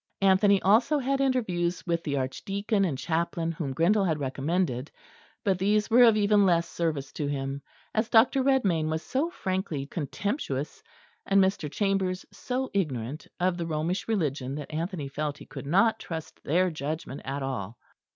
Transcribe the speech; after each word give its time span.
Anthony 0.21 0.59
also 0.63 0.97
had 0.97 1.21
interviews 1.21 1.85
with 1.85 2.03
the 2.03 2.17
Archdeacon 2.17 2.85
and 2.85 2.97
chaplain 2.97 3.51
whom 3.51 3.71
Grindal 3.71 4.03
had 4.07 4.17
recommended; 4.19 4.89
but 5.43 5.59
these 5.59 5.91
were 5.91 6.05
of 6.05 6.17
even 6.17 6.43
less 6.43 6.67
service 6.67 7.11
to 7.13 7.27
him, 7.27 7.61
as 7.93 8.09
Dr. 8.09 8.41
Redmayn 8.41 8.89
was 8.89 9.03
so 9.03 9.29
frankly 9.29 9.85
contemptuous, 9.85 10.81
and 11.27 11.39
Mr. 11.39 11.71
Chambers 11.71 12.25
so 12.31 12.71
ignorant, 12.73 13.27
of 13.39 13.57
the 13.57 13.67
Romish 13.67 14.07
religion 14.07 14.55
that 14.55 14.73
Anthony 14.73 15.07
felt 15.07 15.37
he 15.37 15.45
could 15.45 15.67
not 15.67 15.99
trust 15.99 16.43
their 16.43 16.71
judgment 16.71 17.21
at 17.23 17.43
all. 17.43 17.77